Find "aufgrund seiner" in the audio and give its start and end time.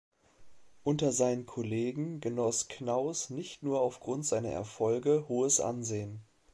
3.81-4.49